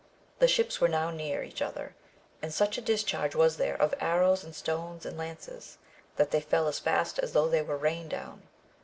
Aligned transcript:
The 0.39 0.47
ships 0.47 0.81
were 0.81 0.87
now 0.87 1.11
near 1.11 1.43
each 1.43 1.61
other, 1.61 1.93
and 2.41 2.51
such 2.51 2.75
a 2.75 2.81
dis 2.81 3.03
charge 3.03 3.35
was 3.35 3.57
there, 3.57 3.79
of 3.79 3.93
arrows 3.99 4.43
and 4.43 4.55
stones 4.55 5.05
and 5.05 5.15
lances, 5.15 5.77
that 6.15 6.31
they 6.31 6.41
fell 6.41 6.67
as 6.67 6.79
fast 6.79 7.19
as 7.19 7.33
though 7.33 7.47
they 7.47 7.61
were 7.61 7.77
rained 7.77 8.09
down. 8.09 8.41